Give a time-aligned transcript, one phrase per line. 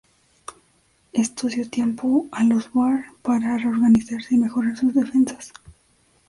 [1.13, 5.53] Esto dio tiempo a los bóer para reorganizarse y mejorar sus defensas.